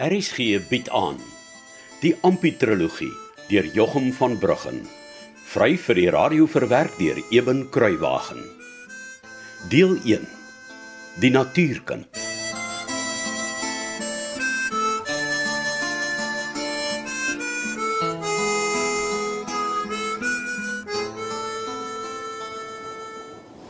RSG 0.00 0.62
bied 0.70 0.86
aan 0.96 1.18
die 2.00 2.14
Amputrologie 2.24 3.12
deur 3.50 3.66
Jochum 3.76 4.06
van 4.16 4.38
Bruggen 4.40 4.78
vry 5.52 5.74
vir 5.76 5.98
die 5.98 6.06
radio 6.14 6.46
verwerk 6.48 6.94
deur 6.96 7.20
Eben 7.28 7.66
Kruiwagen 7.68 8.40
deel 9.68 9.98
1 10.08 10.24
die 11.20 11.32
natuurkind 11.36 12.08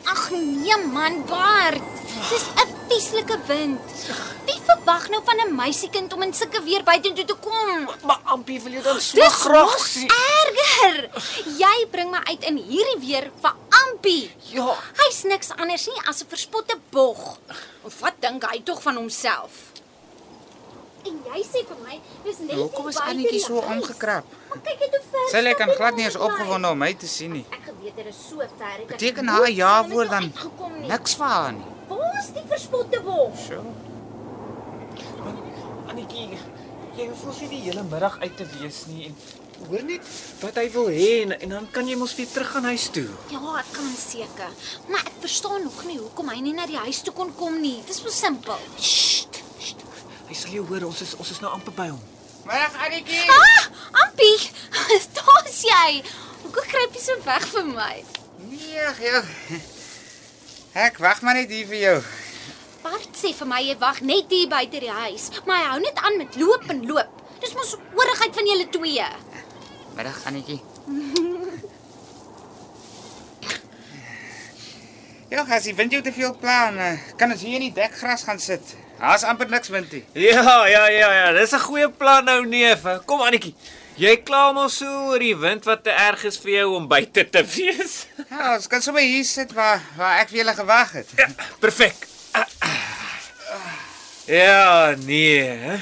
Ag 0.06 0.30
nee 0.30 0.78
man, 0.94 1.24
Bart. 1.26 1.82
Dis 2.30 2.46
'n 2.54 2.70
vieslike 2.86 3.38
wind. 3.50 4.39
Verwag 4.70 5.08
nou 5.10 5.20
van 5.24 5.38
'n 5.46 5.54
meisiekind 5.54 6.12
om 6.12 6.22
in 6.22 6.32
sulke 6.34 6.62
weer 6.62 6.82
buitentoe 6.82 7.24
te 7.24 7.34
kom? 7.34 7.88
Maar 8.06 8.20
Ampie 8.24 8.60
wil 8.60 8.72
jou 8.72 8.82
dan 8.82 9.00
so 9.00 9.16
Dis 9.16 9.34
graag 9.34 9.86
sien. 9.86 10.08
erger. 10.10 11.10
Jy 11.58 11.86
bring 11.90 12.10
my 12.10 12.20
uit 12.24 12.42
in 12.44 12.56
hierdie 12.56 12.98
weer 13.00 13.30
vir 13.42 13.54
Ampie. 13.86 14.30
Ja, 14.52 14.76
Hy's 14.96 15.22
niks 15.22 15.50
anders 15.50 15.86
nie 15.86 16.00
as 16.08 16.20
'n 16.22 16.26
verspotte 16.28 16.76
bog. 16.90 17.38
Of 17.82 18.00
wat 18.00 18.14
dink 18.20 18.42
hy 18.50 18.60
tog 18.62 18.82
van 18.82 18.96
homself? 18.96 19.50
En 21.04 21.22
jy 21.34 21.40
sê 21.42 21.64
vir 21.66 21.76
my, 21.86 22.00
dis 22.24 22.38
net 22.38 22.50
Hoekom 22.56 22.84
nie 22.84 22.88
is 22.88 22.94
buite 22.96 23.10
Annetjie 23.10 23.30
die 23.30 23.40
so 23.40 23.56
omgekrap? 23.58 24.24
Maar 24.48 24.58
kyk 24.64 24.78
net 24.80 24.90
hoe 24.90 25.04
ver. 25.10 25.28
Sy 25.30 25.40
lyk 25.40 25.60
aan 25.60 25.74
glad 25.74 25.94
nie 25.96 26.04
eens 26.04 26.16
opgewonde 26.16 26.68
om 26.68 26.78
my 26.78 26.94
te 26.94 27.06
sien 27.08 27.32
nie. 27.32 27.46
Ek 27.50 27.64
geweet 27.64 27.96
dit 27.96 28.06
is 28.06 28.16
so 28.28 28.36
ver. 28.38 28.86
Beteken 28.86 29.26
haar 29.28 29.50
ja 29.50 29.88
woord 29.88 30.10
dan 30.10 30.32
niks 30.88 31.14
vir 31.14 31.26
haar 31.26 31.52
nie. 31.52 31.64
Waar 31.88 32.18
is 32.20 32.32
die 32.34 32.42
verspotte 32.48 33.00
bos? 33.00 33.46
So. 33.48 33.64
Annetjie, 36.20 36.38
jy 36.98 37.06
hoef 37.08 37.20
mos 37.24 37.38
nie 37.40 37.48
die 37.48 37.60
hele 37.64 37.82
middag 37.88 38.18
uit 38.20 38.34
te 38.36 38.44
wees 38.58 38.80
nie 38.90 39.06
en 39.08 39.14
hoor 39.70 39.84
net 39.88 40.08
wat 40.42 40.58
hy 40.60 40.66
wil 40.74 40.90
hê 40.92 41.06
en, 41.22 41.32
en 41.36 41.54
dan 41.54 41.68
kan 41.72 41.88
jy 41.88 41.96
mos 42.00 42.12
weer 42.18 42.28
terug 42.28 42.50
gaan 42.54 42.66
huis 42.68 42.88
toe. 42.92 43.06
Ja, 43.32 43.40
ek 43.60 43.70
kan 43.76 43.88
seker. 43.96 44.52
Maar 44.90 45.04
ek 45.08 45.16
verstaan 45.24 45.64
nog 45.64 45.80
nie 45.88 45.96
hoekom 46.00 46.28
hy 46.32 46.38
nie 46.44 46.54
na 46.56 46.66
die 46.68 46.80
huis 46.80 47.00
toe 47.06 47.14
kon 47.16 47.32
kom 47.38 47.56
nie. 47.62 47.78
Dis 47.88 48.02
so 48.04 48.12
simpel. 48.12 48.60
Sst. 48.76 49.40
sst. 49.60 49.84
Hy 50.28 50.36
sal 50.36 50.54
jou 50.58 50.64
hoor, 50.68 50.88
ons 50.90 51.00
is 51.04 51.16
ons 51.16 51.32
is 51.36 51.40
nou 51.44 51.52
amper 51.56 51.76
by 51.76 51.88
hom. 51.92 52.00
Middag 52.48 52.76
Annetjie. 52.84 53.24
Ah, 53.36 53.68
Ampie, 54.04 54.50
daar's 55.20 55.60
jy. 55.68 56.00
Hoekom 56.44 56.72
kruip 56.72 56.96
jy 56.96 57.04
so 57.04 57.20
weg 57.24 57.48
vir 57.54 57.68
my? 57.72 57.92
Nee, 58.50 58.88
ja. 59.08 59.24
Ek 60.88 61.00
wag 61.02 61.24
maar 61.24 61.36
net 61.40 61.52
hier 61.52 61.68
vir 61.68 61.80
jou. 61.86 62.00
Bart 62.82 63.12
sê 63.18 63.32
vir 63.36 63.48
my 63.48 63.60
jy 63.60 63.74
wag 63.80 63.98
net 64.08 64.30
hier 64.32 64.48
buite 64.48 64.80
die 64.80 64.92
huis, 65.02 65.28
maar 65.44 65.60
hy 65.60 65.66
hou 65.74 65.80
net 65.84 65.98
aan 66.00 66.16
met 66.20 66.36
loop 66.40 66.64
en 66.72 66.80
loop. 66.88 67.18
Dis 67.42 67.52
mos 67.56 67.74
oorigheid 67.96 68.36
van 68.36 68.48
julle 68.48 68.68
twee. 68.72 69.08
Middag 69.96 70.20
Annetjie. 70.30 70.60
Ja, 75.30 75.44
as 75.46 75.68
jy 75.68 75.76
vind 75.78 75.92
jy 75.94 76.00
te 76.02 76.10
veel 76.12 76.32
plan, 76.40 76.78
eh, 76.80 76.96
kan 77.20 77.30
ons 77.30 77.44
hier 77.46 77.60
in 77.60 77.68
die 77.68 77.74
dekgras 77.76 78.24
gaan 78.26 78.40
sit. 78.42 78.74
Daar's 78.98 79.22
amper 79.24 79.48
niks 79.48 79.70
wind 79.70 79.92
nie. 79.94 80.02
Ja, 80.26 80.66
ja, 80.66 80.86
ja, 80.90 81.12
ja, 81.12 81.32
dis 81.32 81.52
'n 81.54 81.60
goeie 81.68 81.88
plan 81.90 82.24
nou 82.24 82.44
neef. 82.46 82.82
Kom 83.06 83.20
Annetjie. 83.20 83.54
Jy 83.96 84.16
kla 84.24 84.52
mos 84.52 84.78
so 84.80 84.86
oor 85.10 85.18
die 85.18 85.36
wind 85.36 85.64
wat 85.64 85.84
te 85.84 85.90
erg 85.90 86.24
is 86.24 86.38
vir 86.38 86.50
jou 86.50 86.76
om 86.76 86.88
buite 86.88 87.28
te 87.30 87.44
wees. 87.44 88.06
Ja, 88.30 88.54
ons 88.56 88.66
kan 88.66 88.82
sommer 88.82 89.02
hier 89.02 89.24
sit 89.24 89.52
waar 89.52 89.80
waar 89.96 90.20
ek 90.20 90.28
vir 90.28 90.38
julle 90.38 90.54
gewag 90.54 90.92
het. 90.92 91.08
Ja, 91.16 91.28
perfek. 91.60 92.09
Ja, 94.24 94.94
nee. 95.04 95.80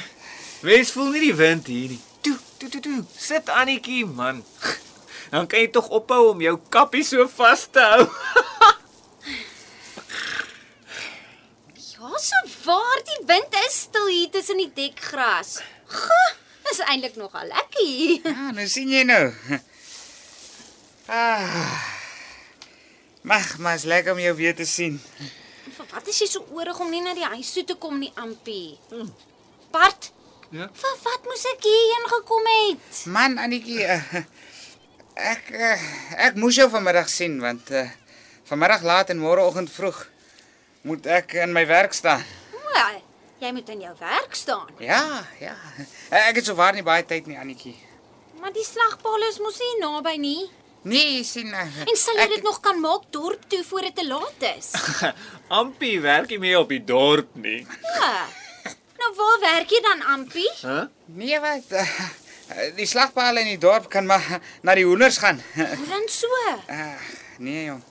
Mens 0.60 0.90
voel 0.90 1.10
nie 1.14 1.20
die 1.28 1.34
wind 1.34 1.66
hier 1.66 1.94
nie. 1.94 2.00
Toe, 2.20 2.36
toe, 2.58 2.68
toe, 2.68 2.80
toe. 2.80 3.04
Sit 3.16 3.48
Annetjie, 3.48 4.06
man. 4.06 4.44
Dan 5.32 5.46
kan 5.46 5.60
jy 5.60 5.68
tog 5.72 5.90
ophou 5.92 6.30
om 6.32 6.40
jou 6.42 6.56
kappie 6.72 7.04
so 7.04 7.28
vas 7.38 7.66
te 7.70 7.84
hou. 7.84 8.06
Ja, 11.98 12.14
so 12.22 12.38
waar 12.62 13.00
die 13.02 13.24
wind 13.26 13.54
is 13.66 13.80
stil 13.88 14.06
hier 14.06 14.28
tussen 14.30 14.60
die 14.60 14.68
dekgras. 14.70 15.56
Goh, 15.90 16.28
is 16.70 16.78
eintlik 16.86 17.16
nogal 17.18 17.50
lekker 17.50 17.82
hier. 17.82 18.20
Ja, 18.28 18.52
nou 18.54 18.66
sien 18.70 18.92
jy 18.92 19.02
nou. 19.08 19.24
Ah. 21.10 21.74
Mag, 23.26 23.56
maar 23.58 23.80
is 23.80 23.88
lekker 23.88 24.14
om 24.14 24.22
jou 24.22 24.34
weer 24.38 24.54
te 24.54 24.66
sien. 24.68 25.00
Wat 25.92 26.06
is 26.10 26.18
jy 26.20 26.26
so 26.28 26.44
oorig 26.52 26.78
om 26.80 26.90
nie 26.92 27.00
na 27.04 27.14
die 27.16 27.24
huis 27.34 27.52
toe 27.56 27.64
te 27.64 27.74
kom 27.80 27.98
nie, 28.02 28.12
Ampie? 28.20 28.78
Bart, 29.72 30.10
Ja. 30.50 30.64
vir 30.72 30.94
wat 31.04 31.24
moes 31.28 31.42
ek 31.50 31.64
hierheen 31.68 32.06
gekom 32.08 32.46
het? 32.48 33.00
Man, 33.12 33.34
Annetjie, 33.38 33.82
uh, 33.84 34.22
ek 35.20 35.50
uh, 35.52 35.82
ek 36.28 36.38
moes 36.40 36.56
jou 36.56 36.68
vanmiddag 36.72 37.08
sien 37.12 37.34
want 37.42 37.68
uh, 37.76 37.82
vanmiddag 38.48 38.82
laat 38.88 39.10
en 39.12 39.20
môreoggend 39.20 39.68
vroeg 39.70 39.98
moet 40.88 41.04
ek 41.18 41.34
in 41.44 41.52
my 41.52 41.66
werk 41.68 41.92
staan. 41.92 42.24
Wel, 42.72 43.02
jy 43.44 43.50
moet 43.52 43.68
in 43.74 43.80
jou 43.84 43.92
werk 44.00 44.34
staan. 44.40 44.70
Ja, 44.80 45.02
ja. 45.40 45.52
Ek 46.08 46.40
het 46.40 46.48
sowaar 46.48 46.72
nie 46.72 46.82
baie 46.86 47.04
tyd 47.04 47.26
nie, 47.28 47.36
Annetjie. 47.36 47.76
Maar 48.40 48.52
die 48.56 48.64
slagpaal 48.64 49.28
is 49.28 49.40
mos 49.44 49.58
nie 49.60 49.74
naby 49.82 50.16
nie. 50.22 50.48
Nee, 50.82 51.24
sien. 51.24 51.46
Uh, 51.46 51.60
En 51.84 51.96
sal 51.96 52.16
jy 52.16 52.26
dit 52.28 52.42
nog 52.42 52.60
kan 52.60 52.80
maak 52.80 53.08
dorp 53.10 53.42
toe 53.48 53.64
voor 53.64 53.80
dit 53.80 53.94
te 53.96 54.06
laat 54.06 54.44
is? 54.56 54.70
Ampie 55.60 56.00
werk 56.00 56.28
nie 56.30 56.38
meer 56.38 56.58
op 56.58 56.68
die 56.68 56.84
dorp 56.84 57.34
nie. 57.34 57.66
Ja. 57.98 58.26
Nou 58.98 59.12
waar 59.16 59.38
werk 59.40 59.70
jy 59.70 59.80
dan, 59.84 60.02
Ampie? 60.02 60.50
Hæ? 60.62 60.68
Huh? 60.68 60.84
Nee, 61.04 61.40
wat? 61.40 61.72
Uh, 61.72 61.98
die 62.76 62.86
slagpale 62.86 63.40
in 63.44 63.50
die 63.54 63.60
dorp 63.60 63.88
kan 63.92 64.06
maar 64.06 64.40
na 64.62 64.74
die 64.74 64.84
hoenders 64.88 65.18
gaan. 65.18 65.42
Hoe 65.54 65.86
dan 65.88 66.06
so? 66.08 66.26
Uh, 66.70 66.94
nee, 67.44 67.64
jong. 67.64 67.82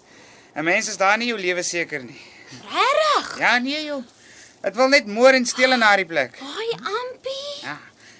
'n 0.57 0.63
Mens 0.65 0.87
is 0.89 0.97
daar 0.97 1.17
nie 1.17 1.27
jou 1.27 1.39
lewe 1.39 1.63
seker 1.63 2.03
nie. 2.03 2.17
Regtig? 2.71 3.37
Ja, 3.39 3.57
nee, 3.59 3.83
jong. 3.85 4.05
Dit 4.61 4.75
wil 4.75 4.87
net 4.89 5.05
moer 5.05 5.33
en 5.37 5.45
steel 5.45 5.71
in 5.71 5.79
daardie 5.79 6.05
plek. 6.05 6.39
Ai, 6.41 6.69
Ampie. 6.81 7.61
Ja. 7.61 7.77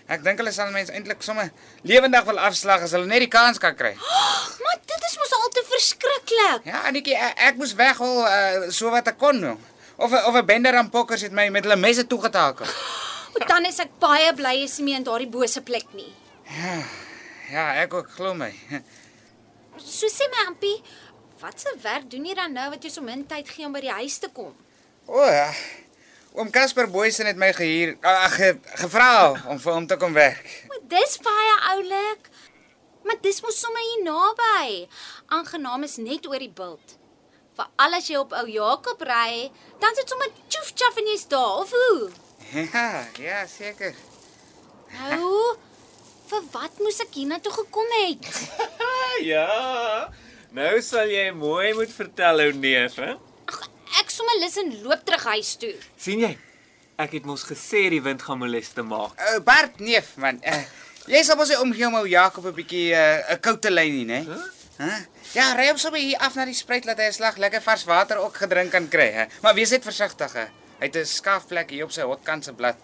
Ek 0.07 0.21
dink 0.23 0.39
hulle 0.39 0.51
sal 0.55 0.69
mense 0.71 0.93
eintlik 0.95 1.23
sommer 1.25 1.49
lewendig 1.83 2.23
wil 2.29 2.37
afslag 2.39 2.81
as 2.85 2.93
hulle 2.95 3.05
net 3.09 3.19
die 3.25 3.31
kans 3.31 3.57
kan 3.59 3.75
kry. 3.75 3.93
Maar 4.63 4.77
dit 4.87 5.03
is 5.09 5.17
mos 5.19 5.33
al 5.37 5.49
te 5.55 5.63
verskriklik. 5.69 6.63
Ja, 6.67 6.81
Annetjie, 6.87 7.15
ek, 7.15 7.33
ek 7.49 7.57
moes 7.59 7.73
weghol 7.75 8.21
uh, 8.23 8.69
so 8.71 8.89
wat 8.93 9.07
ek 9.11 9.17
kon, 9.19 9.39
jong. 9.43 9.59
Of 9.97 10.11
'n- 10.13 10.23
of 10.29 10.35
'n 10.35 10.45
bende 10.45 10.71
rampokkers 10.71 11.21
het 11.27 11.31
my 11.35 11.49
met 11.49 11.63
hulle 11.67 11.75
messe 11.75 12.07
toegetakel. 12.07 12.65
Want 13.37 13.47
dan 13.49 13.65
is 13.65 13.79
ek 13.79 13.91
baie 13.99 14.31
bly 14.33 14.55
jy 14.61 14.63
is 14.63 14.77
nie 14.79 14.95
in 14.95 15.03
daardie 15.03 15.27
bose 15.29 15.61
plek 15.61 15.85
nie. 15.93 16.13
Ja, 17.51 17.73
ek 17.83 17.93
ook 17.93 18.09
glo 18.15 18.33
my. 18.33 18.53
So 19.77 20.07
sê 20.09 20.25
my 20.33 20.47
Ampie, 20.47 20.81
wat 21.39 21.59
se 21.61 21.69
werk 21.83 22.07
doen 22.09 22.25
jy 22.25 22.33
dan 22.33 22.53
nou 22.53 22.69
wat 22.73 22.81
jy 22.83 22.89
so 22.89 23.01
min 23.05 23.21
tyd 23.29 23.45
gee 23.49 23.65
om 23.67 23.71
by 23.75 23.79
die 23.85 23.93
huis 23.93 24.17
te 24.17 24.27
kom? 24.33 24.55
O 25.05 25.21
ja. 25.21 25.51
Oom 26.33 26.49
Casper 26.51 26.89
Boysen 26.91 27.25
het 27.25 27.37
my 27.39 27.49
gehuur, 27.55 27.95
ag 28.05 28.35
ge, 28.35 28.49
gevra 28.81 29.31
om 29.49 29.59
vir 29.59 29.73
hom 29.73 29.87
te 29.89 29.97
kom 29.97 30.13
werk. 30.13 30.45
Maar 30.69 30.83
dis 30.91 31.17
baie 31.25 31.55
oulik. 31.73 32.29
Maar 33.07 33.17
dis 33.23 33.41
mos 33.41 33.59
sommer 33.59 33.81
hier 33.81 34.03
naby. 34.05 34.87
Aangenaam 35.33 35.83
is 35.87 35.97
net 35.97 36.27
oor 36.27 36.39
die 36.43 36.51
bult. 36.53 36.97
Veral 37.57 37.97
as 37.97 38.09
jy 38.11 38.19
op 38.19 38.35
ou 38.37 38.45
Jakob 38.51 39.01
ry, 39.07 39.47
dan 39.81 39.95
sit 39.97 40.11
sommer 40.11 40.29
tjoef 40.51 40.73
tjaf 40.77 40.99
en 41.01 41.09
jy's 41.09 41.25
daar 41.31 41.63
of 41.63 41.71
hoe? 41.73 42.09
Ja, 42.53 42.89
ja, 43.19 43.39
seker. 43.49 43.95
Nou, 44.93 45.55
vir 46.29 46.45
wat 46.53 46.77
moes 46.83 47.01
ek 47.03 47.17
hiernatoe 47.17 47.55
gekom 47.63 47.95
het? 48.03 48.29
Ja. 49.25 49.47
Nou 50.53 50.75
sal 50.85 51.09
jy 51.09 51.31
mooi 51.33 51.71
moet 51.73 51.89
vertel 51.89 52.43
ou 52.43 52.51
neef, 52.53 52.99
hè? 53.01 53.15
Sommer 54.17 54.39
lus 54.41 54.57
en 54.57 54.69
loop 54.81 55.01
terug 55.05 55.23
huis 55.35 55.55
toe. 55.61 55.73
sien 56.01 56.21
jy? 56.23 56.33
Ek 56.97 57.11
het 57.13 57.25
mos 57.29 57.43
gesê 57.45 57.83
die 57.93 58.01
wind 58.01 58.23
gaan 58.25 58.39
moleste 58.41 58.81
maak. 58.81 59.13
Uh, 59.21 59.39
Bart 59.45 59.77
neef 59.83 60.15
man. 60.17 60.39
Uh, 60.41 60.63
jy 61.11 61.21
sal 61.27 61.37
mos 61.37 61.51
nie 61.53 61.59
omgee 61.61 61.85
om 61.85 61.99
ou 61.99 62.07
Jakob 62.09 62.47
'n 62.49 62.55
bietjie 62.57 62.95
'n 62.95 63.35
uh, 63.35 63.37
koue 63.41 63.69
lyn 63.69 63.93
nie, 63.93 64.05
né? 64.09 64.23
Huh? 64.25 64.47
Hæ? 64.77 65.05
Ja, 65.35 65.53
ry 65.57 65.67
hom 65.69 65.77
sommer 65.77 65.99
hier 66.01 66.17
af 66.17 66.35
na 66.35 66.45
die 66.45 66.57
spruit 66.57 66.85
laat 66.85 66.97
hy 66.97 67.09
'n 67.11 67.13
slag 67.19 67.37
lekker 67.37 67.61
vars 67.61 67.85
water 67.85 68.17
ook 68.17 68.35
gedrink 68.41 68.71
kan 68.71 68.89
kry, 68.89 69.11
hè. 69.11 69.25
Maar 69.41 69.53
wees 69.53 69.69
net 69.69 69.83
versigtig, 69.83 70.33
hè. 70.33 70.47
Hy 70.79 70.85
het 70.89 70.95
'n 70.97 71.05
skaafplek 71.05 71.69
hier 71.69 71.83
op 71.85 71.91
sy 71.91 72.01
hotkant 72.01 72.45
se 72.45 72.53
blad. 72.53 72.77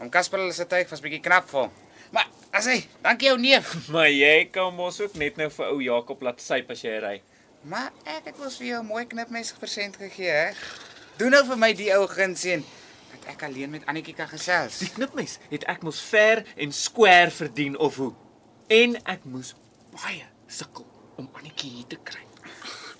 Om 0.00 0.08
Casper 0.10 0.38
hulle 0.38 0.52
se 0.52 0.64
tuig 0.66 0.88
was 0.88 1.00
bietjie 1.00 1.20
knap 1.20 1.50
vir 1.50 1.60
hom. 1.60 1.72
Maar 2.12 2.26
as 2.52 2.64
hy, 2.64 2.88
dankie 3.02 3.30
ou 3.30 3.36
neef. 3.36 3.74
Maar 3.92 4.08
jy 4.08 4.48
kan 4.50 4.74
mos 4.74 5.00
ook 5.00 5.14
net 5.16 5.36
nou 5.36 5.50
vir 5.50 5.66
ou 5.66 5.80
Jakob 5.82 6.22
laat 6.22 6.40
syp 6.40 6.70
as 6.70 6.80
jy 6.80 6.96
ry. 6.98 7.20
Maar 7.62 7.90
ek 8.04 8.30
het 8.30 8.38
mos 8.38 8.56
vir 8.56 8.66
jou 8.66 8.82
'n 8.82 8.86
mooi 8.86 9.06
knipmes 9.06 9.52
present 9.52 9.96
gegee, 9.96 10.30
hè. 10.30 10.52
Doen 11.16 11.30
nou 11.30 11.44
vir 11.46 11.58
my 11.58 11.72
die 11.72 11.90
ou 11.96 12.06
gunseën 12.06 12.64
dat 13.10 13.34
ek 13.34 13.42
alleen 13.42 13.70
met 13.70 13.86
Annetjie 13.86 14.14
kan 14.14 14.28
gesels. 14.28 14.78
Die 14.78 14.90
knipmes 14.90 15.38
het 15.50 15.64
ek 15.64 15.82
mos 15.82 16.00
ver 16.00 16.44
en 16.56 16.72
square 16.72 17.30
verdien 17.30 17.78
of 17.78 17.96
hoe. 17.96 18.12
En 18.66 18.96
ek 19.04 19.24
moes 19.24 19.54
baie 19.90 20.26
sukkel 20.46 20.86
om 21.16 21.30
Annetjie 21.32 21.70
hier 21.70 21.86
te 21.86 21.98
kry. 22.02 22.22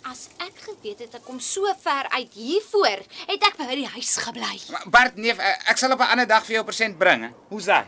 As 0.02 0.28
ek 0.38 0.52
geweet 0.58 0.98
het 0.98 1.14
ek 1.14 1.24
kom 1.24 1.40
so 1.40 1.74
ver 1.80 2.08
uit 2.10 2.32
hiervoor, 2.34 3.04
het 3.26 3.42
ek 3.42 3.56
by 3.56 3.74
die 3.74 3.86
huis 3.86 4.16
gebly. 4.16 4.60
Maar 4.70 4.84
Bart 4.90 5.16
neef, 5.16 5.38
eh, 5.38 5.70
ek 5.70 5.76
sal 5.76 5.92
op 5.92 6.00
'n 6.00 6.10
ander 6.10 6.26
dag 6.26 6.44
vir 6.44 6.54
jou 6.54 6.64
persent 6.64 6.98
bring, 6.98 7.22
hè. 7.22 7.30
Hoe's 7.48 7.64
daai? 7.64 7.86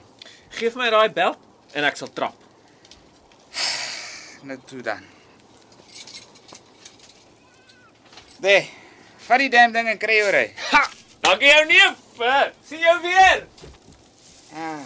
Geef 0.50 0.74
my 0.74 0.90
daai 0.90 1.08
bel 1.08 1.36
en 1.72 1.84
ek 1.84 1.96
sal 1.96 2.12
trap. 2.12 2.34
Nou 4.42 4.58
toe 4.66 4.82
dan. 4.82 5.19
Nee, 8.40 8.70
vat 9.26 9.38
die 9.38 9.50
damn 9.52 9.72
ding 9.72 9.88
en 9.92 9.98
kry 10.00 10.14
jou 10.16 10.30
ry. 10.32 10.46
Ha! 10.70 10.86
Dankie 11.20 11.50
jou 11.50 11.64
neef. 11.68 11.98
Sien 12.64 12.80
jou 12.80 12.96
weer. 13.04 13.44
Ah. 14.56 14.80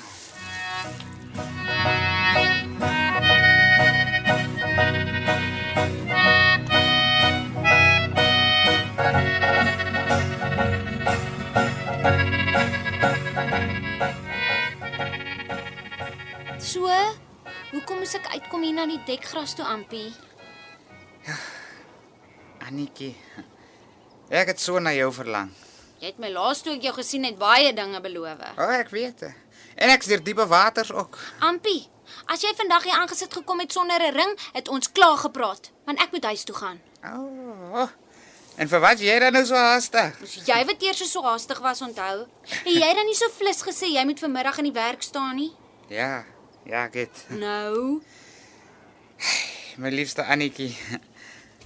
So, 16.58 16.90
hoekom 17.70 18.02
moes 18.02 18.18
ek 18.18 18.26
uitkom 18.34 18.66
hier 18.66 18.74
na 18.74 18.90
die 18.90 18.98
dekgras 19.06 19.54
toe, 19.54 19.62
Ampie? 19.62 20.10
Annetjie. 22.64 23.14
Ek 24.32 24.48
het 24.54 24.60
so 24.60 24.80
na 24.80 24.92
jou 24.96 25.10
verlang. 25.12 25.50
Jy 26.00 26.12
het 26.12 26.20
my 26.20 26.30
laas 26.32 26.62
toe 26.64 26.74
ek 26.74 26.86
jou 26.88 26.94
gesien 26.96 27.24
het 27.28 27.36
baie 27.40 27.72
dinge 27.76 28.00
beloof. 28.00 28.40
O, 28.56 28.62
oh, 28.64 28.70
ek 28.72 28.92
weet. 28.92 29.20
het. 29.20 29.34
En 29.76 29.90
ek's 29.90 30.08
deur 30.08 30.22
diepe 30.24 30.46
waters 30.46 30.92
ook. 30.92 31.18
Ampie, 31.44 31.88
as 32.30 32.44
jy 32.44 32.52
vandag 32.56 32.86
hier 32.86 32.96
aangesit 32.96 33.32
gekom 33.34 33.60
het 33.60 33.72
sonder 33.72 34.00
'n 34.00 34.14
ring, 34.14 34.32
het 34.52 34.68
ons 34.68 34.92
klaar 34.92 35.16
gepraat, 35.18 35.70
want 35.84 36.00
ek 36.00 36.12
moet 36.12 36.24
huis 36.24 36.44
toe 36.44 36.54
gaan. 36.54 36.80
O. 37.04 37.80
Oh. 37.82 37.88
En 38.56 38.68
vir 38.68 38.80
wat 38.80 39.00
jy 39.00 39.18
dan 39.18 39.32
nou 39.32 39.44
so 39.44 39.54
haastig? 39.54 40.18
Dis 40.20 40.46
jy 40.46 40.64
wat 40.64 40.82
eers 40.82 41.10
so 41.10 41.22
haastig 41.22 41.58
was, 41.58 41.80
onthou? 41.82 42.26
En 42.64 42.72
jy 42.72 42.94
dan 42.94 43.04
nie 43.04 43.14
so 43.14 43.28
flis 43.28 43.62
gesê 43.62 43.90
jy 43.90 44.04
moet 44.04 44.20
vanmiddag 44.20 44.58
in 44.58 44.64
die 44.64 44.72
werk 44.72 45.02
staan 45.02 45.36
nie? 45.36 45.52
Ja, 45.88 46.24
ja, 46.64 46.84
ek 46.84 46.94
het. 46.94 47.24
Nou, 47.28 48.00
My 49.76 49.90
liefste 49.90 50.22
Annetjie. 50.24 50.76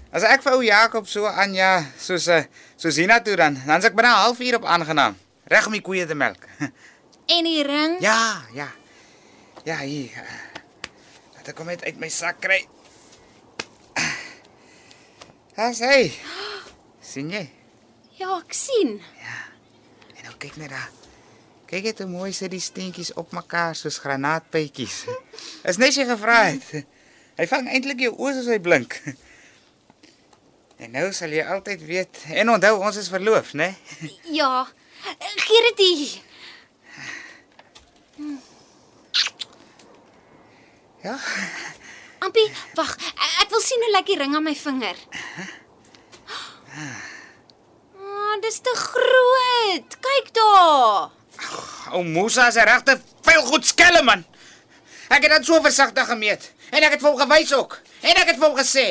As 0.09 0.25
ek 0.25 0.41
vir 0.41 0.55
ou 0.57 0.65
Jakob 0.65 1.05
so 1.05 1.29
Anja 1.29 1.85
soos 2.01 2.29
'n 2.33 2.49
soos 2.81 2.97
hiernatoe 2.97 3.37
dan, 3.37 3.61
dan's 3.69 3.85
ek 3.85 3.93
binne 3.93 4.09
'n 4.09 4.23
halfuur 4.25 4.57
op 4.57 4.65
aangenaam. 4.65 5.17
Reg 5.45 5.67
om 5.67 5.77
die 5.77 5.85
koeie 5.85 6.07
te 6.07 6.15
melk. 6.17 6.49
en 7.37 7.45
die 7.45 7.63
ring? 7.63 8.01
Ja, 8.01 8.41
ja. 8.57 8.73
Ja, 9.65 9.79
hier. 9.85 10.17
Laat 11.37 11.49
ek 11.49 11.59
hom 11.61 11.69
net 11.69 11.85
uit 11.85 12.01
my 12.01 12.09
sak 12.09 12.41
kry. 12.41 12.65
Haas 15.61 15.85
hy. 15.85 16.09
sien 17.13 17.29
jy? 17.29 17.45
Ja, 18.17 18.41
ek 18.41 18.57
sien. 18.57 18.97
En 20.17 20.25
nou 20.25 20.37
kyk 20.41 20.57
net 20.57 20.73
daar. 20.73 20.89
Kyk 21.69 21.85
net 21.85 22.01
hoe 22.01 22.09
mooi 22.09 22.33
sit 22.33 22.51
die 22.51 22.65
steentjies 22.65 23.13
op 23.13 23.37
mekaar 23.37 23.77
soos 23.77 24.01
granaatpytjies. 24.01 25.05
Is 25.69 25.77
net 25.77 25.93
jy 25.93 26.09
gevra 26.09 26.49
het. 26.49 26.89
Hy 27.37 27.47
vang 27.47 27.69
eintlik 27.69 28.01
jou 28.09 28.17
oë 28.17 28.39
as 28.41 28.49
hy 28.49 28.57
blink. 28.57 29.03
En 30.79 30.91
nou 30.95 31.09
sal 31.13 31.33
jy 31.35 31.43
altyd 31.43 31.83
weet 31.83 32.21
en 32.39 32.53
onthou 32.55 32.77
ons 32.79 32.97
is 33.01 33.11
verloof, 33.11 33.53
né? 33.59 33.73
Ja. 34.31 34.67
Gee 35.43 35.63
dit 35.71 35.79
hier. 35.79 36.13
Ja. 41.03 41.17
Ampie, 42.19 42.47
wag. 42.79 42.95
Ek, 43.43 43.51
wil 43.51 43.63
sien 43.63 43.83
hoe 43.87 43.93
lyk 43.95 44.09
die 44.11 44.19
ring 44.19 44.35
aan 44.37 44.47
my 44.47 44.55
vinger. 44.59 44.99
Ah, 47.99 48.35
dis 48.43 48.59
te 48.63 48.75
groot. 48.79 49.99
Kyk 50.09 50.33
daar. 50.39 51.11
Ou 51.95 52.03
Musa 52.05 52.51
'n 52.51 52.67
regte 52.71 53.01
veel 53.23 53.43
goed 53.51 53.67
skelle 53.67 54.03
man. 54.03 54.27
Ek 55.09 55.23
het 55.23 55.33
dit 55.39 55.45
so 55.47 55.61
versigtig 55.63 56.07
gemeet 56.07 56.53
en 56.71 56.83
ek 56.83 56.91
het 56.91 57.01
vir 57.01 57.11
hom 57.11 57.21
gewys 57.21 57.53
ook. 57.55 57.81
En 58.03 58.15
ek 58.15 58.27
het 58.27 58.37
vir 58.39 58.49
hom 58.49 58.59
gesê, 58.59 58.87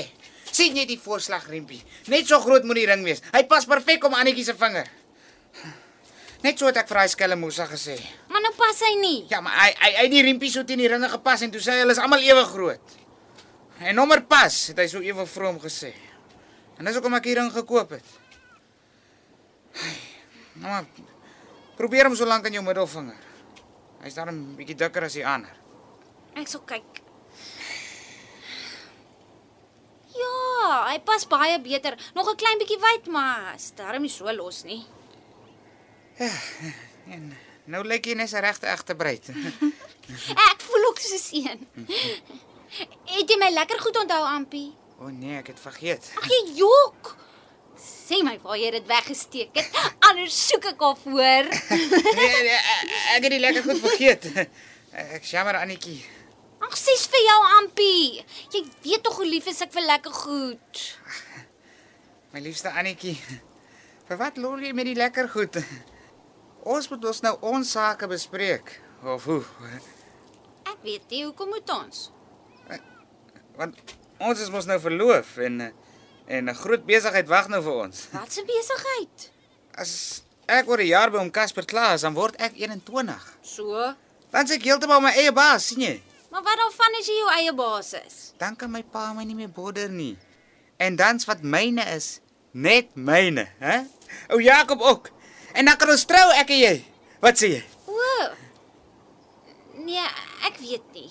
sien 0.57 0.77
jy 0.77 0.85
die 0.89 0.99
voorslagriempie? 1.01 1.79
Net 2.13 2.29
so 2.29 2.39
groot 2.43 2.65
moet 2.67 2.81
die 2.81 2.87
ring 2.89 3.03
wees. 3.05 3.21
Hy 3.33 3.43
pas 3.49 3.67
perfek 3.69 4.05
om 4.09 4.17
Annetjie 4.17 4.47
se 4.47 4.55
vinger. 4.57 4.89
Net 6.43 6.59
so 6.59 6.69
het 6.69 6.77
ek 6.77 6.89
vir 6.91 6.99
hy 7.01 7.07
skelle 7.09 7.37
Musa 7.39 7.65
gesê. 7.69 7.95
Maar 8.29 8.43
nou 8.45 8.53
pas 8.57 8.81
hy 8.85 8.93
nie. 9.01 9.19
Ja, 9.31 9.41
maar 9.41 9.55
hy 9.57 9.71
hy 9.81 9.91
hy 10.01 10.07
die 10.13 10.23
riempies 10.27 10.53
so 10.57 10.65
teen 10.67 10.81
die 10.83 10.89
ringe 10.91 11.09
gepas 11.09 11.43
en 11.45 11.53
toe 11.53 11.61
sê 11.63 11.77
hy 11.77 11.85
hulle 11.85 11.95
is 11.97 12.01
almal 12.03 12.25
ewe 12.25 12.43
groot. 12.51 12.97
En 13.81 13.97
nommer 13.97 14.23
pas, 14.25 14.53
het 14.71 14.79
hy 14.81 14.87
so 14.89 15.01
ewe 15.05 15.25
vroom 15.29 15.59
gesê. 15.61 15.93
En 16.77 16.85
dis 16.85 16.97
hoekom 16.97 17.17
ek 17.17 17.29
hier 17.29 17.41
ring 17.41 17.49
gekoop 17.53 17.95
het. 17.97 18.13
Nou 20.57 20.69
maar 20.73 20.85
probeer 21.77 22.09
hom 22.09 22.15
so 22.17 22.25
lank 22.25 22.45
aan 22.49 22.57
jou 22.57 22.63
middelvinger. 22.65 23.17
Hy's 24.03 24.17
daar 24.17 24.31
'n 24.31 24.55
bietjie 24.57 24.77
dikker 24.77 25.03
as 25.03 25.13
die 25.13 25.25
ander. 25.25 25.53
Ek 26.35 26.47
sal 26.47 26.61
kyk. 26.65 27.06
Ja, 30.67 30.79
hy 30.91 30.97
pas 30.99 31.23
baie 31.31 31.59
beter. 31.63 31.95
Nog 32.13 32.27
'n 32.29 32.35
klein 32.35 32.57
bietjie 32.59 32.79
wyd, 32.79 33.05
maar 33.07 33.53
is 33.55 33.71
darm 33.75 34.01
nie 34.01 34.11
so 34.11 34.31
los 34.33 34.63
nie. 34.63 34.83
En 37.07 37.37
nou 37.65 37.83
lyk 37.87 38.05
jy 38.05 38.15
net 38.15 38.33
'n 38.33 38.43
regte 38.43 38.67
egte 38.67 38.95
bruid. 38.95 39.29
Ek 40.51 40.59
voel 40.67 40.87
ook 40.89 40.99
soos 40.99 41.29
een. 41.31 41.67
Het 43.05 43.29
jy 43.29 43.37
my 43.39 43.49
lekker 43.49 43.79
goed 43.79 43.97
onthou, 43.97 44.23
Ampie? 44.23 44.75
O 44.99 45.05
oh 45.05 45.11
nee, 45.11 45.37
ek 45.37 45.47
het 45.47 45.59
vergeet. 45.59 46.11
Ag 46.17 46.27
jy 46.27 46.41
jok. 46.59 47.15
Sê 47.79 48.23
my 48.23 48.39
waar 48.43 48.57
jy 48.57 48.71
dit 48.71 48.85
weggesteek 48.85 49.55
het. 49.55 49.69
Anders 49.99 50.47
soek 50.47 50.65
ek 50.65 50.81
of 50.81 51.03
hoor. 51.03 51.45
Nee, 52.19 52.41
nee 52.43 52.59
ek 53.15 53.23
het 53.23 53.31
dit 53.31 53.39
lekker 53.39 53.63
goed 53.63 53.79
vergeet. 53.79 54.47
Ek 54.91 55.23
jammer 55.23 55.55
Annetjie. 55.55 56.16
Ag 56.67 56.75
sies 56.75 57.05
vir 57.07 57.21
jou, 57.23 57.37
Ampie. 57.57 58.23
Jy 58.51 58.61
weet 58.83 59.03
tog 59.05 59.15
hoe 59.21 59.27
lief 59.27 59.47
is 59.47 59.61
ek 59.63 59.71
vir 59.71 59.85
lekker 59.87 60.11
goed. 60.11 60.81
My 62.33 62.41
liefste 62.43 62.73
Annetjie. 62.75 63.15
Vir 64.07 64.19
wat 64.19 64.39
loer 64.39 64.65
jy 64.65 64.73
met 64.75 64.87
die 64.89 64.97
lekker 64.99 65.29
goed? 65.31 65.59
Ons 66.67 66.89
moet 66.91 67.05
ons 67.07 67.21
nou 67.23 67.33
ons 67.53 67.71
sake 67.71 68.09
bespreek. 68.11 68.73
Of 69.07 69.27
hoe? 69.29 69.41
Ek 70.67 70.79
weet 70.83 71.07
nie 71.11 71.23
hoekom 71.23 71.53
moet 71.55 71.71
ons. 71.71 72.07
Want 73.57 73.95
ons 74.21 74.41
is 74.43 74.51
mos 74.53 74.67
nou 74.69 74.77
verloof 74.83 75.37
en 75.47 75.69
en 76.27 76.49
'n 76.51 76.55
groot 76.59 76.83
besigheid 76.85 77.27
wag 77.31 77.47
nou 77.47 77.61
vir 77.63 77.75
ons. 77.87 78.07
Wat 78.11 78.27
'n 78.37 78.45
besigheid. 78.45 79.31
As 79.73 80.23
ek 80.47 80.67
oor 80.67 80.81
'n 80.83 80.91
jaar 80.91 81.11
by 81.11 81.17
hom 81.17 81.31
Casper 81.31 81.65
klaar 81.65 81.95
is, 81.95 82.01
dan 82.01 82.13
word 82.13 82.35
ek 82.35 82.53
21. 82.59 83.23
So, 83.41 83.95
Dan 84.31 84.43
is 84.43 84.51
ek 84.51 84.63
heeltemal 84.63 85.01
my 85.01 85.11
eie 85.15 85.31
baas, 85.31 85.65
sien 85.71 85.81
jy? 85.81 86.03
Maar 86.31 86.43
wat 86.43 86.57
dan 86.57 86.71
van 86.75 86.97
as 86.99 87.07
jy 87.09 87.17
jou 87.19 87.29
eie 87.35 87.53
baas 87.53 87.93
is? 87.93 88.17
Dan 88.37 88.55
kan 88.55 88.71
my 88.71 88.83
pa 88.83 89.13
my 89.13 89.23
nie 89.23 89.35
meer 89.35 89.51
bodder 89.51 89.89
nie. 89.89 90.17
En 90.77 90.95
dan's 90.95 91.25
wat 91.25 91.41
myne 91.41 91.85
is, 91.95 92.19
net 92.51 92.95
myne, 92.95 93.47
hè? 93.59 93.79
O 94.29 94.39
Jakob 94.39 94.81
ook. 94.81 95.09
En 95.53 95.65
dan 95.65 95.77
kan 95.77 95.89
ons 95.89 96.05
trou 96.05 96.25
ek 96.37 96.51
en 96.53 96.59
jy. 96.61 96.75
Wat 97.23 97.39
sê 97.39 97.49
jy? 97.55 97.63
O. 97.89 98.11
Nee, 99.87 100.05
ek 100.45 100.59
weet 100.61 100.85
nie. 100.93 101.09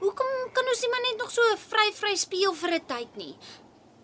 Hoekom 0.00 0.30
kan 0.56 0.68
ons 0.72 0.82
nie 0.82 0.90
maar 0.92 1.04
net 1.04 1.20
nog 1.20 1.32
so 1.32 1.56
vry 1.68 1.90
vry 1.96 2.14
speel 2.16 2.54
vir 2.56 2.74
'n 2.78 2.86
tyd 2.86 3.16
nie? 3.16 3.34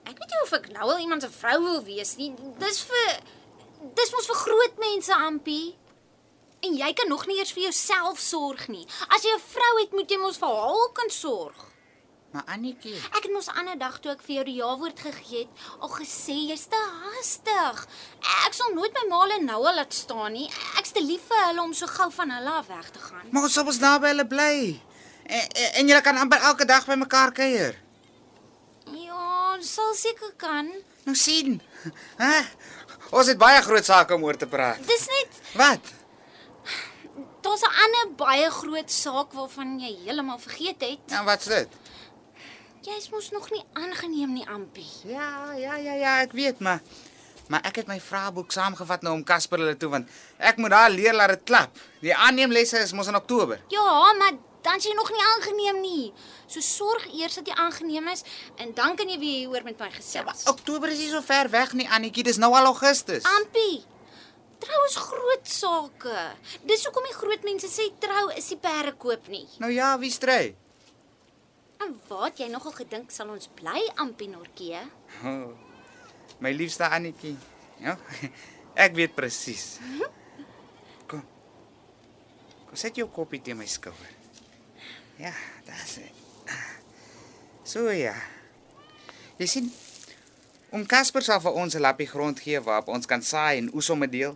Ek 0.04 0.18
weet 0.18 0.30
nie 0.30 0.42
of 0.44 0.52
ek 0.52 0.68
nou 0.72 0.90
al 0.92 1.00
iemand 1.02 1.22
se 1.22 1.28
vrou 1.28 1.58
wil 1.62 1.82
wees 1.84 2.16
nie. 2.16 2.34
Dis 2.58 2.80
vir 2.88 3.08
dis 3.94 4.12
mos 4.12 4.26
vir 4.26 4.36
groot 4.36 4.78
mense, 4.78 5.12
Ampie. 5.12 5.76
En 6.66 6.75
jy 6.76 6.92
kan 6.99 7.08
nog 7.08 7.26
nie 7.28 7.38
eers 7.38 7.52
vir 7.54 7.68
jouself 7.68 8.18
sorg 8.20 8.66
nie. 8.73 8.87
As 9.08 9.23
jy 9.23 9.32
'n 9.37 9.40
vrou 9.52 9.73
het, 9.80 9.92
moet 9.92 10.11
jy 10.11 10.18
mos 10.18 10.38
vir 10.38 10.49
haar 10.49 10.92
kan 10.92 11.11
sorg. 11.11 11.64
Maar 12.32 12.42
Annetjie, 12.46 12.96
Ek 13.16 13.23
het 13.23 13.32
mos 13.32 13.49
ander 13.49 13.78
dag 13.78 13.99
toe 14.00 14.11
ek 14.12 14.20
vir 14.23 14.35
jou 14.35 14.44
die 14.44 14.54
ja-woord 14.58 14.99
gegee 15.00 15.38
het, 15.38 15.49
al 15.80 15.88
gesê 15.88 16.35
jy's 16.50 16.66
te 16.66 16.76
haastig. 16.76 17.87
Ek 18.46 18.52
sal 18.54 18.75
nooit 18.75 18.92
my 18.92 19.04
ma 19.08 19.35
en 19.37 19.44
nou 19.44 19.66
al 19.66 19.75
laat 19.75 19.94
staan 19.94 20.32
nie. 20.32 20.50
Ek's 20.78 20.90
te 20.92 21.00
lief 21.00 21.20
vir 21.28 21.46
hulle 21.46 21.62
om 21.62 21.73
so 21.75 21.87
gou 21.87 22.11
van 22.11 22.30
hulle 22.30 22.50
af 22.50 22.66
weg 22.66 22.90
te 22.90 22.99
gaan. 22.99 23.26
maar 23.30 23.42
ons 23.42 23.52
sal 23.52 23.66
ons 23.66 23.78
naby 23.78 24.06
hulle 24.08 24.26
bly. 24.26 24.80
En, 25.26 25.49
en, 25.49 25.70
en 25.75 25.88
jy 25.88 26.00
kan 26.02 26.16
amper 26.16 26.38
elke 26.40 26.64
dag 26.64 26.87
by 26.87 26.94
mekaar 26.94 27.32
kuier. 27.32 27.75
Ja, 28.92 29.56
sal 29.61 29.94
seker 29.94 30.32
kan. 30.37 30.70
Nou 31.04 31.16
sien. 31.16 31.61
Hæ? 32.18 32.44
Ons 33.11 33.26
het 33.30 33.38
baie 33.38 33.62
groot 33.62 33.85
sake 33.85 34.14
om 34.14 34.25
oor 34.25 34.37
te 34.37 34.46
praat. 34.46 34.82
Dis 34.87 35.06
net 35.06 35.28
Wat? 35.54 35.80
Daar's 37.46 37.62
'n 37.62 37.76
ander 37.84 38.14
baie 38.16 38.50
groot 38.50 38.90
saak 38.90 39.32
waarvan 39.32 39.78
jy 39.80 39.92
heeltemal 40.04 40.38
vergeet 40.38 40.80
het. 40.80 40.98
Nou 41.08 41.24
wat's 41.24 41.44
dit? 41.46 41.68
Jy's 42.82 43.08
mos 43.10 43.30
nog 43.30 43.50
nie 43.50 43.64
aangeneem 43.72 44.32
nie, 44.32 44.46
Ampie. 44.48 44.86
Ja, 45.04 45.52
ja, 45.52 45.76
ja, 45.76 45.92
ja, 45.92 46.20
ek 46.20 46.32
weet, 46.32 46.58
maar 46.60 46.80
maar 47.48 47.62
ek 47.62 47.76
het 47.76 47.86
my 47.86 48.00
vraeboek 48.00 48.50
saamgevat 48.52 49.02
nou 49.02 49.14
om 49.14 49.24
Casper 49.24 49.58
hulle 49.58 49.76
toe 49.76 49.88
want 49.90 50.08
ek 50.38 50.56
moet 50.56 50.70
daar 50.70 50.90
leer 50.90 51.14
laat 51.14 51.28
dit 51.28 51.44
klap. 51.44 51.78
Die 52.00 52.14
aanneemlesse 52.14 52.78
is 52.78 52.92
mos 52.92 53.06
in 53.06 53.14
Oktober. 53.14 53.60
Ja, 53.68 54.12
maar 54.18 54.32
dan 54.62 54.76
is 54.76 54.84
jy 54.84 54.94
nog 54.94 55.10
nie 55.10 55.22
aangeneem 55.22 55.80
nie. 55.80 56.12
So 56.46 56.60
sorg 56.60 57.06
eers 57.14 57.34
dat 57.34 57.46
jy 57.46 57.54
aangeneem 57.54 58.08
is 58.08 58.22
en 58.56 58.74
dan 58.74 58.96
kan 58.96 59.08
jy 59.08 59.18
weer 59.18 59.38
hieroor 59.38 59.62
met 59.64 59.78
my 59.78 59.90
gesels. 59.90 60.44
Oktober 60.50 60.88
is 60.88 60.98
nie 60.98 61.10
so 61.10 61.22
ver 61.22 61.50
weg 61.50 61.72
nie, 61.72 61.88
Annetjie, 61.90 62.24
dis 62.24 62.36
nou 62.36 62.52
al 62.54 62.64
Augustus. 62.64 63.22
Ampie. 63.22 63.84
Trou 64.62 64.80
is 64.88 64.96
groot 64.96 65.48
sake. 65.48 66.20
Dis 66.68 66.84
hoekom 66.86 67.06
die 67.08 67.16
groot 67.16 67.44
mense 67.44 67.68
sê 67.70 67.88
trou 68.00 68.30
is 68.36 68.48
die 68.52 68.58
perde 68.60 68.94
koop 68.98 69.28
nie. 69.32 69.44
Nou 69.62 69.70
ja, 69.72 69.92
wie 70.00 70.10
stry? 70.10 70.54
En 71.84 71.92
wat 72.08 72.40
jy 72.40 72.48
nogal 72.48 72.72
gedink 72.72 73.12
sal 73.12 73.30
ons 73.34 73.50
bly 73.58 73.82
Ampinorkie? 74.00 74.80
Oh, 75.28 75.52
my 76.40 76.52
liefste 76.56 76.88
Annetjie. 76.88 77.36
Ja. 77.84 77.98
Ek 78.86 78.96
weet 78.96 79.14
presies. 79.16 79.76
Kom. 81.08 81.25
Kom 82.68 82.76
sit 82.76 82.96
jou 83.00 83.08
koppie 83.12 83.42
teen 83.44 83.60
my 83.60 83.68
skouer. 83.68 84.14
Ja, 85.20 85.32
dis 85.68 85.98
dit. 86.00 86.25
So 87.66 87.90
ja. 87.90 88.14
Jy 89.40 89.46
sien, 89.50 89.68
Oom 90.75 90.84
Casper 90.90 91.25
sal 91.25 91.40
vir 91.40 91.54
ons 91.56 91.75
'n 91.76 91.80
lappie 91.80 92.08
grond 92.10 92.40
gee 92.40 92.60
waarop 92.60 92.88
ons 92.88 93.06
kan 93.06 93.22
saai 93.22 93.58
en 93.58 93.70
oes 93.75 93.88
om 93.90 94.02
'n 94.02 94.10
deel. 94.10 94.34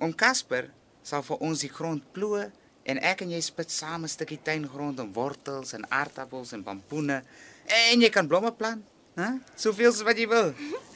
Oom 0.00 0.12
Casper 0.14 0.70
sal 1.02 1.22
vir 1.22 1.42
ons 1.46 1.62
die 1.64 1.72
grond 1.72 2.04
ploe 2.12 2.50
en 2.86 2.98
ek 3.02 3.22
en 3.24 3.30
jy 3.32 3.40
spit 3.40 3.70
saam 3.70 4.04
'n 4.04 4.08
stukkie 4.08 4.42
tuingrond 4.42 5.00
en 5.00 5.12
wortels 5.12 5.72
en 5.72 5.86
aardappels 5.90 6.52
en 6.52 6.62
pampoene 6.62 7.22
en 7.66 8.00
jy 8.00 8.10
kan 8.10 8.26
blomme 8.26 8.52
plant, 8.52 8.84
hè? 9.14 9.30
Soveel 9.56 9.90
as 9.90 10.02
wat 10.06 10.18
jy 10.18 10.28
wil. 10.28 10.52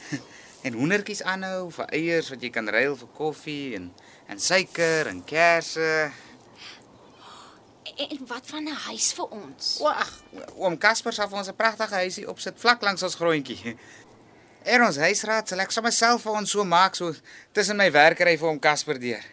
en 0.65 0.73
hoendertjies 0.73 1.23
aanhou 1.23 1.71
vir 1.71 1.87
eiers 1.97 2.29
wat 2.29 2.41
jy 2.41 2.49
kan 2.49 2.67
ruil 2.69 2.95
vir 2.95 3.09
koffie 3.17 3.75
en 3.75 3.91
en 4.31 4.39
suiker 4.39 5.07
en 5.07 5.23
kersse. 5.27 6.11
En, 7.97 8.07
en 8.07 8.27
wat 8.27 8.45
van 8.47 8.63
'n 8.63 8.77
huis 8.87 9.13
vir 9.13 9.27
ons? 9.27 9.77
Wag, 9.81 10.11
oom 10.55 10.77
Casper 10.77 11.13
sal 11.13 11.27
vir 11.27 11.37
ons 11.37 11.49
'n 11.49 11.55
pragtige 11.55 11.95
huisie 11.95 12.29
opsit 12.29 12.59
vlak 12.59 12.81
langs 12.81 13.03
ons 13.03 13.15
grondjie. 13.15 13.75
En 14.63 14.83
ons 14.85 14.97
huisraad 15.01 15.49
sal 15.49 15.63
ek 15.63 15.71
sommer 15.73 15.93
self 15.93 16.21
vir 16.27 16.35
ons 16.37 16.51
so 16.53 16.63
maak 16.67 16.97
so 16.97 17.09
tussen 17.55 17.79
my 17.79 17.87
werkery 17.93 18.35
vir 18.37 18.49
oom 18.51 18.59
Casper 18.61 18.99
deur. 19.01 19.23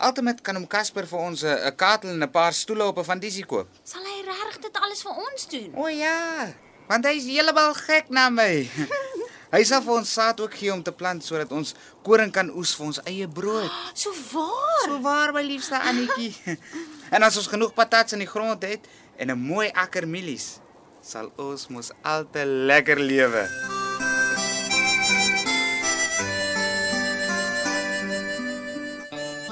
Altemat 0.00 0.40
kan 0.40 0.56
oom 0.56 0.64
Casper 0.66 1.04
vir 1.06 1.20
ons 1.20 1.44
'n 1.44 1.76
katel 1.76 2.10
en 2.10 2.22
'n 2.22 2.30
paar 2.30 2.52
stoele 2.52 2.84
op 2.84 2.98
'n 2.98 3.04
vandisie 3.04 3.44
koop. 3.44 3.68
Sal 3.84 4.00
hy 4.00 4.24
regtig 4.24 4.62
dit 4.62 4.76
alles 4.80 5.02
vir 5.02 5.12
ons 5.12 5.48
doen? 5.48 5.70
O 5.76 5.86
ja, 5.88 6.54
want 6.88 7.04
hy 7.04 7.16
is 7.16 7.24
heeltemal 7.24 7.74
gek 7.74 8.08
na 8.08 8.30
my. 8.30 8.70
hy 9.56 9.62
sal 9.62 9.82
vir 9.82 9.94
ons 9.94 10.12
saad 10.12 10.40
ook 10.40 10.54
gee 10.54 10.72
om 10.72 10.82
te 10.82 10.92
plant 10.92 11.24
sodat 11.24 11.52
ons 11.52 11.74
koring 12.02 12.32
kan 12.32 12.50
oes 12.50 12.74
vir 12.74 12.86
ons 12.86 13.00
eie 13.04 13.28
brood. 13.28 13.70
So 13.94 14.10
waar? 14.32 14.88
So 14.88 15.00
waar 15.00 15.32
my 15.32 15.42
liefste 15.42 15.76
Annetjie. 15.76 16.34
en 17.14 17.22
as 17.22 17.36
ons 17.36 17.46
genoeg 17.46 17.74
patats 17.74 18.12
in 18.12 18.24
die 18.24 18.32
grond 18.34 18.62
het 18.62 18.88
en 19.18 19.28
'n 19.28 19.38
mooi 19.38 19.68
akker 19.74 20.08
mielies, 20.08 20.60
sal 21.02 21.30
ons 21.36 21.68
mos 21.68 21.92
altyd 22.02 22.46
lekker 22.46 22.98
lewe. 22.98 23.71